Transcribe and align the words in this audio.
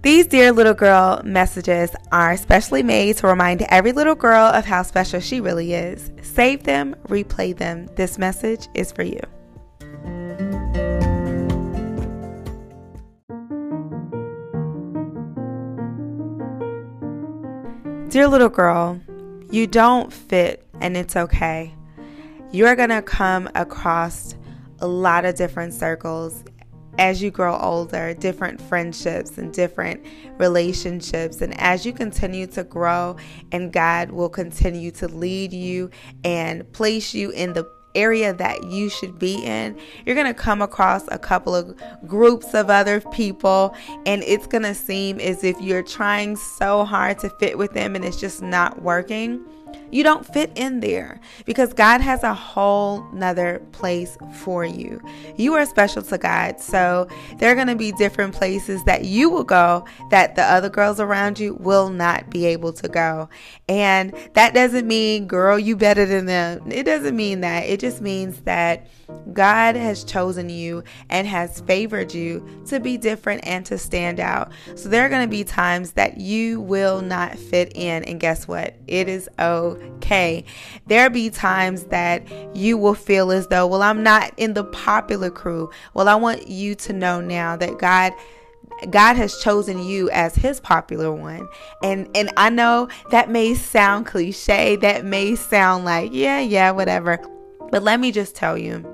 These 0.00 0.28
Dear 0.28 0.52
Little 0.52 0.74
Girl 0.74 1.20
messages 1.24 1.90
are 2.12 2.36
specially 2.36 2.84
made 2.84 3.16
to 3.16 3.26
remind 3.26 3.62
every 3.62 3.90
little 3.90 4.14
girl 4.14 4.46
of 4.46 4.64
how 4.64 4.84
special 4.84 5.18
she 5.18 5.40
really 5.40 5.74
is. 5.74 6.12
Save 6.22 6.62
them, 6.62 6.94
replay 7.08 7.56
them. 7.56 7.88
This 7.96 8.16
message 8.16 8.68
is 8.74 8.92
for 8.92 9.02
you. 9.02 9.20
Dear 18.08 18.28
little 18.28 18.48
girl, 18.48 19.00
you 19.50 19.66
don't 19.66 20.12
fit 20.12 20.64
and 20.80 20.96
it's 20.96 21.16
okay. 21.16 21.74
You're 22.52 22.76
going 22.76 22.90
to 22.90 23.02
come 23.02 23.50
across 23.56 24.36
a 24.78 24.86
lot 24.86 25.24
of 25.24 25.34
different 25.34 25.74
circles 25.74 26.44
as 26.98 27.22
you 27.22 27.30
grow 27.30 27.56
older, 27.56 28.12
different 28.14 28.60
friendships 28.60 29.38
and 29.38 29.52
different 29.52 30.04
relationships. 30.36 31.40
And 31.40 31.58
as 31.60 31.86
you 31.86 31.92
continue 31.92 32.46
to 32.48 32.64
grow, 32.64 33.16
and 33.52 33.72
God 33.72 34.10
will 34.10 34.28
continue 34.28 34.90
to 34.92 35.08
lead 35.08 35.52
you 35.52 35.90
and 36.24 36.70
place 36.72 37.14
you 37.14 37.30
in 37.30 37.52
the 37.52 37.70
area 37.94 38.32
that 38.34 38.64
you 38.64 38.88
should 38.88 39.18
be 39.18 39.44
in, 39.44 39.78
you're 40.04 40.14
going 40.14 40.26
to 40.26 40.34
come 40.34 40.60
across 40.60 41.08
a 41.08 41.18
couple 41.18 41.54
of 41.54 41.74
groups 42.06 42.54
of 42.54 42.70
other 42.70 43.00
people, 43.00 43.74
and 44.06 44.22
it's 44.24 44.46
going 44.46 44.62
to 44.62 44.74
seem 44.74 45.18
as 45.20 45.42
if 45.42 45.60
you're 45.60 45.82
trying 45.82 46.36
so 46.36 46.84
hard 46.84 47.18
to 47.20 47.30
fit 47.30 47.56
with 47.56 47.72
them 47.72 47.96
and 47.96 48.04
it's 48.04 48.20
just 48.20 48.42
not 48.42 48.82
working. 48.82 49.44
You 49.90 50.02
don't 50.02 50.26
fit 50.26 50.52
in 50.54 50.80
there 50.80 51.20
because 51.46 51.72
God 51.72 52.00
has 52.00 52.22
a 52.22 52.34
whole 52.34 53.04
nother 53.12 53.60
place 53.72 54.18
for 54.34 54.64
you. 54.64 55.00
You 55.36 55.54
are 55.54 55.64
special 55.64 56.02
to 56.02 56.18
God. 56.18 56.60
So 56.60 57.08
there 57.38 57.50
are 57.50 57.54
going 57.54 57.68
to 57.68 57.76
be 57.76 57.92
different 57.92 58.34
places 58.34 58.84
that 58.84 59.04
you 59.04 59.30
will 59.30 59.44
go 59.44 59.86
that 60.10 60.36
the 60.36 60.42
other 60.42 60.68
girls 60.68 61.00
around 61.00 61.38
you 61.38 61.54
will 61.54 61.88
not 61.88 62.30
be 62.30 62.46
able 62.46 62.72
to 62.74 62.88
go. 62.88 63.28
And 63.68 64.12
that 64.34 64.54
doesn't 64.54 64.86
mean, 64.86 65.26
girl, 65.26 65.58
you 65.58 65.76
better 65.76 66.04
than 66.04 66.26
them. 66.26 66.70
It 66.70 66.84
doesn't 66.84 67.16
mean 67.16 67.40
that. 67.40 67.64
It 67.64 67.80
just 67.80 68.00
means 68.00 68.40
that 68.40 68.86
God 69.32 69.74
has 69.76 70.04
chosen 70.04 70.50
you 70.50 70.84
and 71.08 71.26
has 71.26 71.60
favored 71.60 72.12
you 72.12 72.46
to 72.66 72.78
be 72.78 72.98
different 72.98 73.46
and 73.46 73.64
to 73.66 73.78
stand 73.78 74.20
out. 74.20 74.52
So 74.74 74.88
there 74.90 75.04
are 75.04 75.08
going 75.08 75.26
to 75.26 75.30
be 75.30 75.44
times 75.44 75.92
that 75.92 76.18
you 76.18 76.60
will 76.60 77.00
not 77.00 77.38
fit 77.38 77.72
in. 77.74 78.04
And 78.04 78.20
guess 78.20 78.46
what? 78.46 78.74
It 78.86 79.08
is 79.08 79.28
okay. 79.38 79.77
There'll 80.86 81.10
be 81.10 81.28
times 81.28 81.84
that 81.84 82.26
you 82.56 82.78
will 82.78 82.94
feel 82.94 83.30
as 83.30 83.48
though, 83.48 83.66
well, 83.66 83.82
I'm 83.82 84.02
not 84.02 84.32
in 84.36 84.54
the 84.54 84.64
popular 84.64 85.30
crew. 85.30 85.70
Well, 85.92 86.08
I 86.08 86.14
want 86.14 86.48
you 86.48 86.74
to 86.76 86.92
know 86.92 87.20
now 87.20 87.56
that 87.56 87.78
God 87.78 88.12
God 88.90 89.16
has 89.16 89.36
chosen 89.38 89.82
you 89.82 90.08
as 90.10 90.34
his 90.34 90.60
popular 90.60 91.12
one. 91.12 91.48
And 91.82 92.08
and 92.14 92.30
I 92.36 92.50
know 92.50 92.88
that 93.10 93.28
may 93.28 93.54
sound 93.54 94.06
cliche, 94.06 94.76
that 94.76 95.04
may 95.04 95.34
sound 95.34 95.84
like, 95.84 96.10
yeah, 96.12 96.40
yeah, 96.40 96.70
whatever. 96.70 97.18
But 97.70 97.82
let 97.82 98.00
me 98.00 98.12
just 98.12 98.34
tell 98.34 98.56
you, 98.56 98.84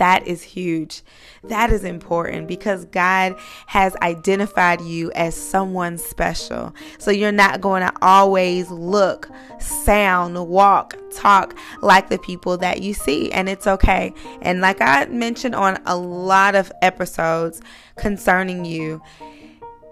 that 0.00 0.26
is 0.26 0.42
huge. 0.42 1.02
That 1.44 1.70
is 1.70 1.84
important 1.84 2.48
because 2.48 2.86
God 2.86 3.36
has 3.66 3.94
identified 3.96 4.80
you 4.80 5.12
as 5.12 5.34
someone 5.34 5.98
special. 5.98 6.74
So 6.98 7.10
you're 7.10 7.32
not 7.32 7.60
going 7.60 7.82
to 7.82 7.92
always 8.00 8.70
look, 8.70 9.28
sound, 9.58 10.48
walk, 10.48 10.96
talk 11.14 11.54
like 11.82 12.08
the 12.08 12.18
people 12.18 12.56
that 12.56 12.80
you 12.80 12.94
see. 12.94 13.30
And 13.30 13.46
it's 13.46 13.66
okay. 13.66 14.14
And 14.40 14.62
like 14.62 14.80
I 14.80 15.04
mentioned 15.04 15.54
on 15.54 15.78
a 15.84 15.98
lot 15.98 16.54
of 16.54 16.72
episodes 16.80 17.60
concerning 17.96 18.64
you, 18.64 19.02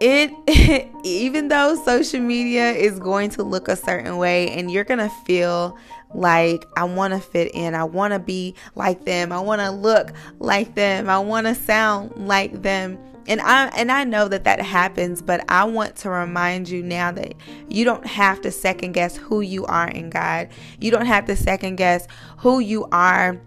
it 0.00 0.88
even 1.04 1.48
though 1.48 1.74
social 1.84 2.20
media 2.20 2.70
is 2.70 2.98
going 2.98 3.30
to 3.30 3.42
look 3.42 3.68
a 3.68 3.76
certain 3.76 4.16
way 4.16 4.50
and 4.50 4.70
you're 4.70 4.84
going 4.84 4.98
to 4.98 5.10
feel 5.24 5.76
like 6.14 6.66
I 6.76 6.84
want 6.84 7.14
to 7.14 7.20
fit 7.20 7.50
in. 7.54 7.74
I 7.74 7.84
want 7.84 8.12
to 8.14 8.18
be 8.18 8.54
like 8.74 9.04
them. 9.04 9.32
I 9.32 9.40
want 9.40 9.60
to 9.60 9.70
look 9.70 10.12
like 10.38 10.74
them. 10.74 11.08
I 11.08 11.18
want 11.18 11.46
to 11.46 11.54
sound 11.54 12.28
like 12.28 12.62
them. 12.62 12.98
And 13.26 13.42
I 13.42 13.66
and 13.76 13.92
I 13.92 14.04
know 14.04 14.26
that 14.28 14.44
that 14.44 14.60
happens, 14.62 15.20
but 15.20 15.44
I 15.50 15.64
want 15.64 15.96
to 15.96 16.08
remind 16.08 16.70
you 16.70 16.82
now 16.82 17.12
that 17.12 17.34
you 17.68 17.84
don't 17.84 18.06
have 18.06 18.40
to 18.40 18.50
second 18.50 18.92
guess 18.92 19.18
who 19.18 19.42
you 19.42 19.66
are 19.66 19.88
in 19.88 20.08
God. 20.08 20.48
You 20.80 20.90
don't 20.90 21.04
have 21.04 21.26
to 21.26 21.36
second 21.36 21.76
guess 21.76 22.06
who 22.38 22.60
you 22.60 22.86
are 22.90 23.38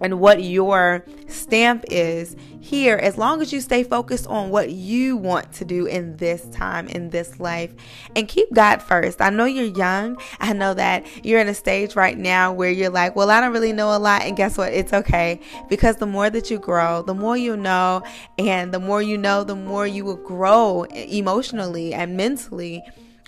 and 0.00 0.20
what 0.20 0.42
your 0.42 1.04
stamp 1.28 1.84
is 1.90 2.36
here 2.60 2.96
as 2.96 3.18
long 3.18 3.42
as 3.42 3.52
you 3.52 3.60
stay 3.60 3.82
focused 3.82 4.26
on 4.28 4.50
what 4.50 4.70
you 4.70 5.16
want 5.16 5.52
to 5.52 5.64
do 5.64 5.86
in 5.86 6.16
this 6.16 6.44
time 6.50 6.86
in 6.88 7.10
this 7.10 7.40
life 7.40 7.74
and 8.14 8.28
keep 8.28 8.52
God 8.52 8.80
first. 8.80 9.20
I 9.20 9.30
know 9.30 9.44
you're 9.44 9.76
young. 9.76 10.16
I 10.40 10.52
know 10.52 10.72
that 10.74 11.04
you're 11.24 11.40
in 11.40 11.48
a 11.48 11.54
stage 11.54 11.96
right 11.96 12.16
now 12.16 12.52
where 12.52 12.70
you're 12.70 12.90
like, 12.90 13.16
"Well, 13.16 13.30
I 13.30 13.40
don't 13.40 13.52
really 13.52 13.72
know 13.72 13.96
a 13.96 13.98
lot." 13.98 14.22
And 14.22 14.36
guess 14.36 14.56
what? 14.56 14.72
It's 14.72 14.92
okay 14.92 15.40
because 15.68 15.96
the 15.96 16.06
more 16.06 16.30
that 16.30 16.50
you 16.50 16.58
grow, 16.58 17.02
the 17.02 17.14
more 17.14 17.36
you 17.36 17.56
know, 17.56 18.02
and 18.38 18.72
the 18.72 18.80
more 18.80 19.02
you 19.02 19.18
know, 19.18 19.44
the 19.44 19.56
more 19.56 19.86
you 19.86 20.04
will 20.04 20.16
grow 20.16 20.84
emotionally 20.84 21.94
and 21.94 22.16
mentally. 22.16 22.82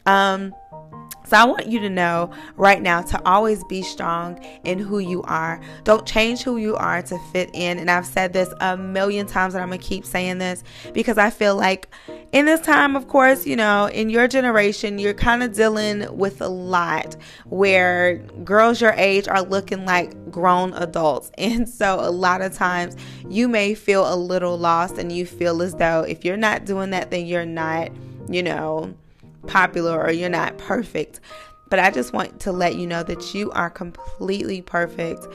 Um 0.07 0.55
so 1.35 1.41
I 1.41 1.45
want 1.47 1.67
you 1.67 1.81
to 1.81 1.91
know 1.91 2.31
right 2.55 2.81
now 2.81 3.03
to 3.03 3.21
always 3.27 3.65
be 3.65 3.83
strong 3.83 4.41
in 4.63 4.79
who 4.79 5.01
you 5.01 5.21
are. 5.23 5.61
Don't 5.83 6.07
change 6.07 6.43
who 6.43 6.59
you 6.59 6.77
are 6.77 7.03
to 7.03 7.19
fit 7.33 7.51
in. 7.53 7.81
And 7.81 7.91
I've 7.91 8.07
said 8.07 8.33
this 8.33 8.55
a 8.61 8.77
million 8.77 9.27
times 9.27 9.55
and 9.55 9.63
I'm 9.65 9.69
going 9.69 9.81
to 9.81 9.85
keep 9.85 10.05
saying 10.05 10.39
this 10.39 10.63
because 10.93 11.19
I 11.19 11.31
feel 11.31 11.57
like 11.57 11.89
in 12.31 12.45
this 12.45 12.61
time, 12.61 12.95
of 12.95 13.09
course, 13.09 13.47
you 13.47 13.57
know, 13.57 13.87
in 13.87 14.11
your 14.11 14.29
generation, 14.29 15.01
you're 15.01 15.13
kind 15.13 15.43
of 15.43 15.53
dealing 15.55 16.17
with 16.17 16.41
a 16.41 16.47
lot 16.47 17.17
where 17.47 18.19
girls 18.45 18.81
your 18.81 18.93
age 18.93 19.27
are 19.27 19.43
looking 19.43 19.85
like 19.85 20.31
grown 20.31 20.73
adults. 20.75 21.33
And 21.55 21.69
so 21.69 21.99
a 21.99 22.11
lot 22.11 22.43
of 22.43 22.55
times 22.55 22.95
you 23.29 23.49
may 23.49 23.75
feel 23.75 24.13
a 24.13 24.15
little 24.15 24.57
lost 24.57 24.99
and 24.99 25.11
you 25.11 25.27
feel 25.27 25.63
as 25.63 25.75
though 25.75 26.03
if 26.03 26.25
you're 26.25 26.37
not 26.37 26.65
doing 26.65 26.91
that, 26.91 27.11
then 27.11 27.27
you're 27.27 27.45
not, 27.45 27.91
you 28.29 28.45
know, 28.45 28.95
popular 29.47 30.01
or 30.01 30.11
you're 30.11 30.29
not 30.29 30.59
perfect. 30.59 31.21
But 31.69 31.79
I 31.79 31.91
just 31.91 32.13
want 32.13 32.41
to 32.41 32.53
let 32.53 32.77
you 32.77 32.87
know 32.87 33.03
that 33.03 33.35
you 33.35 33.51
are 33.53 33.71
completely 33.71 34.63
perfect 34.63 35.27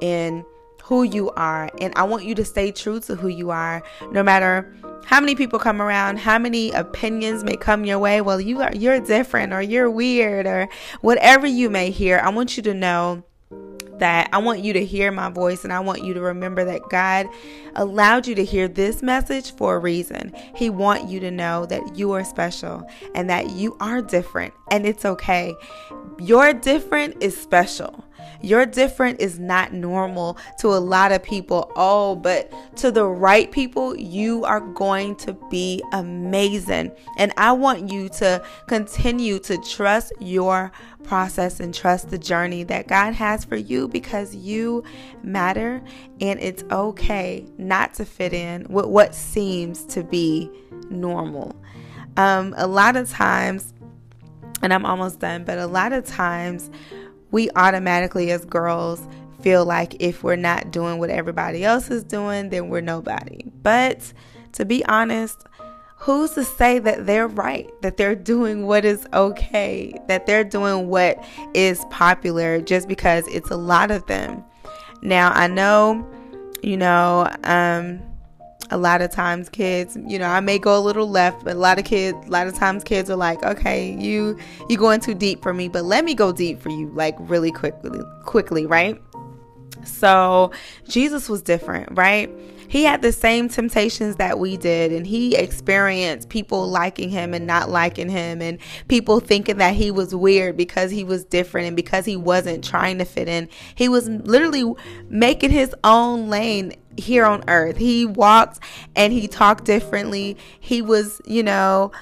in 0.00 0.44
who 0.82 1.02
you 1.02 1.30
are. 1.30 1.70
And 1.80 1.92
I 1.96 2.04
want 2.04 2.24
you 2.24 2.34
to 2.36 2.44
stay 2.44 2.72
true 2.72 3.00
to 3.00 3.14
who 3.14 3.28
you 3.28 3.50
are 3.50 3.82
no 4.10 4.22
matter 4.22 4.74
how 5.04 5.20
many 5.20 5.34
people 5.34 5.58
come 5.58 5.80
around, 5.80 6.18
how 6.18 6.38
many 6.38 6.70
opinions 6.72 7.42
may 7.42 7.56
come 7.56 7.84
your 7.84 7.98
way. 7.98 8.20
Well, 8.20 8.40
you 8.40 8.60
are 8.60 8.74
you're 8.74 9.00
different 9.00 9.52
or 9.52 9.62
you're 9.62 9.90
weird 9.90 10.46
or 10.46 10.68
whatever 11.00 11.46
you 11.46 11.70
may 11.70 11.90
hear. 11.90 12.18
I 12.18 12.28
want 12.30 12.56
you 12.56 12.62
to 12.64 12.74
know 12.74 13.22
that 13.98 14.28
I 14.32 14.38
want 14.38 14.60
you 14.60 14.72
to 14.72 14.84
hear 14.84 15.12
my 15.12 15.30
voice 15.30 15.64
and 15.64 15.72
I 15.72 15.80
want 15.80 16.04
you 16.04 16.14
to 16.14 16.20
remember 16.20 16.64
that 16.64 16.82
God 16.90 17.26
allowed 17.74 18.26
you 18.26 18.34
to 18.34 18.44
hear 18.44 18.68
this 18.68 19.02
message 19.02 19.52
for 19.52 19.76
a 19.76 19.78
reason. 19.78 20.32
He 20.54 20.70
want 20.70 21.08
you 21.08 21.20
to 21.20 21.30
know 21.30 21.66
that 21.66 21.96
you 21.96 22.12
are 22.12 22.24
special 22.24 22.88
and 23.14 23.28
that 23.30 23.50
you 23.50 23.76
are 23.80 24.02
different 24.02 24.54
and 24.70 24.86
it's 24.86 25.04
okay. 25.04 25.54
Your 26.18 26.52
different 26.52 27.22
is 27.22 27.36
special. 27.40 28.04
Your 28.40 28.66
different 28.66 29.20
is 29.20 29.38
not 29.38 29.72
normal 29.72 30.38
to 30.60 30.68
a 30.68 30.78
lot 30.78 31.12
of 31.12 31.22
people. 31.22 31.72
Oh, 31.76 32.14
but 32.14 32.52
to 32.76 32.90
the 32.90 33.04
right 33.04 33.50
people, 33.50 33.96
you 33.96 34.44
are 34.44 34.60
going 34.60 35.16
to 35.16 35.32
be 35.50 35.82
amazing. 35.92 36.92
And 37.16 37.32
I 37.36 37.52
want 37.52 37.90
you 37.90 38.08
to 38.10 38.42
continue 38.66 39.38
to 39.40 39.58
trust 39.58 40.12
your 40.20 40.70
process 41.04 41.58
and 41.60 41.74
trust 41.74 42.10
the 42.10 42.18
journey 42.18 42.62
that 42.64 42.86
God 42.86 43.14
has 43.14 43.44
for 43.44 43.56
you 43.56 43.88
because 43.88 44.34
you 44.34 44.84
matter 45.22 45.82
and 46.20 46.38
it's 46.40 46.64
okay 46.70 47.46
not 47.56 47.94
to 47.94 48.04
fit 48.04 48.32
in 48.32 48.66
with 48.68 48.86
what 48.86 49.14
seems 49.14 49.84
to 49.86 50.04
be 50.04 50.50
normal. 50.90 51.56
Um, 52.16 52.54
a 52.56 52.66
lot 52.66 52.96
of 52.96 53.08
times, 53.08 53.72
and 54.62 54.72
I'm 54.72 54.84
almost 54.84 55.20
done, 55.20 55.44
but 55.44 55.58
a 55.58 55.66
lot 55.66 55.92
of 55.92 56.04
times 56.04 56.70
we 57.30 57.50
automatically, 57.56 58.30
as 58.30 58.44
girls, 58.44 59.06
feel 59.40 59.64
like 59.64 59.96
if 60.00 60.24
we're 60.24 60.36
not 60.36 60.70
doing 60.70 60.98
what 60.98 61.10
everybody 61.10 61.64
else 61.64 61.90
is 61.90 62.02
doing, 62.04 62.50
then 62.50 62.68
we're 62.68 62.80
nobody. 62.80 63.44
But 63.62 64.12
to 64.52 64.64
be 64.64 64.84
honest, 64.86 65.44
who's 65.96 66.32
to 66.32 66.44
say 66.44 66.78
that 66.78 67.06
they're 67.06 67.28
right, 67.28 67.70
that 67.82 67.96
they're 67.96 68.14
doing 68.34 68.66
what 68.66 68.84
is 68.84 69.06
okay, 69.12 69.94
that 70.08 70.26
they're 70.26 70.44
doing 70.44 70.88
what 70.88 71.22
is 71.54 71.84
popular 71.90 72.60
just 72.60 72.88
because 72.88 73.26
it's 73.28 73.50
a 73.50 73.56
lot 73.56 73.90
of 73.90 74.06
them? 74.06 74.44
Now, 75.02 75.30
I 75.32 75.46
know, 75.46 76.06
you 76.62 76.76
know, 76.76 77.30
um, 77.44 78.00
a 78.70 78.78
lot 78.78 79.00
of 79.00 79.10
times 79.10 79.48
kids 79.48 79.96
you 80.06 80.18
know 80.18 80.26
i 80.26 80.40
may 80.40 80.58
go 80.58 80.78
a 80.78 80.80
little 80.80 81.08
left 81.08 81.44
but 81.44 81.56
a 81.56 81.58
lot 81.58 81.78
of 81.78 81.84
kids 81.84 82.16
a 82.26 82.30
lot 82.30 82.46
of 82.46 82.54
times 82.54 82.84
kids 82.84 83.08
are 83.08 83.16
like 83.16 83.42
okay 83.42 83.96
you 83.98 84.38
you 84.68 84.76
going 84.76 85.00
too 85.00 85.14
deep 85.14 85.42
for 85.42 85.54
me 85.54 85.68
but 85.68 85.84
let 85.84 86.04
me 86.04 86.14
go 86.14 86.32
deep 86.32 86.60
for 86.60 86.70
you 86.70 86.90
like 86.94 87.16
really 87.20 87.52
quickly 87.52 88.00
quickly 88.24 88.66
right 88.66 89.00
So 89.84 90.52
Jesus 90.88 91.28
was 91.28 91.42
different, 91.42 91.96
right? 91.96 92.30
He 92.68 92.84
had 92.84 93.00
the 93.00 93.12
same 93.12 93.48
temptations 93.48 94.16
that 94.16 94.38
we 94.38 94.58
did, 94.58 94.92
and 94.92 95.06
he 95.06 95.34
experienced 95.34 96.28
people 96.28 96.68
liking 96.68 97.08
him 97.08 97.32
and 97.32 97.46
not 97.46 97.70
liking 97.70 98.10
him, 98.10 98.42
and 98.42 98.58
people 98.88 99.20
thinking 99.20 99.56
that 99.56 99.74
he 99.74 99.90
was 99.90 100.14
weird 100.14 100.58
because 100.58 100.90
he 100.90 101.02
was 101.02 101.24
different 101.24 101.68
and 101.68 101.76
because 101.76 102.04
he 102.04 102.14
wasn't 102.14 102.62
trying 102.62 102.98
to 102.98 103.06
fit 103.06 103.26
in. 103.26 103.48
He 103.74 103.88
was 103.88 104.08
literally 104.08 104.70
making 105.08 105.50
his 105.50 105.74
own 105.82 106.28
lane 106.28 106.74
here 106.98 107.24
on 107.24 107.42
earth. 107.48 107.78
He 107.78 108.04
walked 108.04 108.60
and 108.94 109.14
he 109.14 109.28
talked 109.28 109.64
differently. 109.64 110.36
He 110.60 110.82
was, 110.82 111.22
you 111.24 111.42
know, 111.42 111.92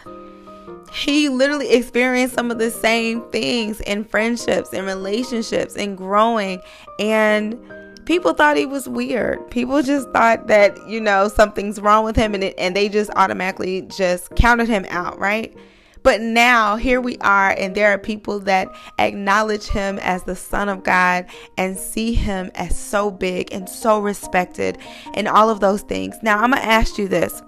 he 0.93 1.29
literally 1.29 1.71
experienced 1.71 2.35
some 2.35 2.51
of 2.51 2.59
the 2.59 2.71
same 2.71 3.23
things 3.31 3.81
in 3.83 4.05
friendships 4.05 4.73
and 4.73 4.87
relationships 4.87 5.77
and 5.77 5.97
growing 5.97 6.61
and 6.99 7.59
people 8.07 8.33
thought 8.33 8.57
he 8.57 8.67
was 8.67 8.89
weird. 8.89 9.51
People 9.51 9.83
just 9.83 10.09
thought 10.11 10.47
that, 10.47 10.89
you 10.89 11.01
know, 11.01 11.29
something's 11.29 11.81
wrong 11.81 12.05
with 12.05 12.17
him 12.17 12.35
and 12.35 12.45
it, 12.45 12.55
and 12.57 12.75
they 12.75 12.89
just 12.89 13.11
automatically 13.17 13.83
just 13.83 14.35
counted 14.37 14.69
him 14.69 14.87
out, 14.89 15.19
right? 15.19 15.55
But 16.03 16.21
now 16.21 16.77
here 16.77 17.01
we 17.01 17.19
are, 17.19 17.51
and 17.59 17.75
there 17.75 17.91
are 17.91 17.99
people 17.99 18.39
that 18.41 18.69
acknowledge 19.01 19.67
him 19.67 19.99
as 19.99 20.23
the 20.23 20.37
Son 20.37 20.69
of 20.69 20.85
God 20.85 21.27
and 21.59 21.77
see 21.77 22.15
him 22.15 22.53
as 22.55 22.79
so 22.79 23.11
big 23.11 23.53
and 23.53 23.69
so 23.69 23.99
respected 23.99 24.79
and 25.15 25.27
all 25.27 25.51
of 25.51 25.59
those 25.59 25.83
things. 25.83 26.15
Now, 26.23 26.39
I'm 26.39 26.53
to 26.53 26.65
ask 26.65 26.97
you 26.97 27.09
this. 27.09 27.43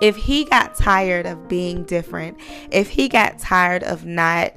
If 0.00 0.16
he 0.16 0.44
got 0.44 0.74
tired 0.74 1.26
of 1.26 1.48
being 1.48 1.84
different, 1.84 2.38
if 2.70 2.88
he 2.88 3.08
got 3.08 3.38
tired 3.38 3.82
of 3.82 4.04
not 4.06 4.54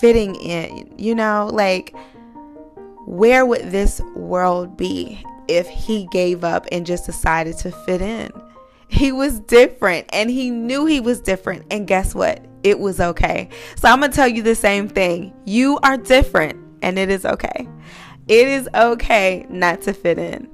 fitting 0.00 0.34
in, 0.36 0.92
you 0.98 1.14
know, 1.14 1.48
like 1.52 1.94
where 3.06 3.44
would 3.46 3.70
this 3.70 4.00
world 4.14 4.76
be 4.76 5.22
if 5.48 5.68
he 5.68 6.06
gave 6.12 6.44
up 6.44 6.66
and 6.70 6.86
just 6.86 7.06
decided 7.06 7.58
to 7.58 7.70
fit 7.70 8.00
in? 8.00 8.30
He 8.88 9.12
was 9.12 9.38
different 9.40 10.08
and 10.12 10.28
he 10.28 10.50
knew 10.50 10.84
he 10.84 11.00
was 11.00 11.20
different. 11.20 11.64
And 11.70 11.86
guess 11.86 12.14
what? 12.14 12.44
It 12.64 12.78
was 12.78 13.00
okay. 13.00 13.48
So 13.76 13.88
I'm 13.88 14.00
going 14.00 14.10
to 14.10 14.16
tell 14.16 14.28
you 14.28 14.42
the 14.42 14.56
same 14.56 14.88
thing. 14.88 15.32
You 15.44 15.78
are 15.84 15.96
different 15.96 16.58
and 16.82 16.98
it 16.98 17.08
is 17.08 17.24
okay. 17.24 17.68
It 18.26 18.48
is 18.48 18.68
okay 18.74 19.46
not 19.48 19.80
to 19.82 19.92
fit 19.92 20.18
in. 20.18 20.49